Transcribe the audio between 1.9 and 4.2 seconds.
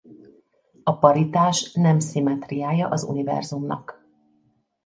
szimmetriája az univerzumnak.